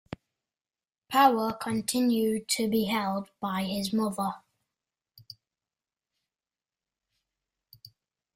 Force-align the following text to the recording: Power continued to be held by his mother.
Power 1.09 1.53
continued 1.53 2.47
to 2.47 2.67
be 2.67 2.85
held 2.85 3.29
by 3.39 3.65
his 3.65 3.93
mother. 3.93 4.31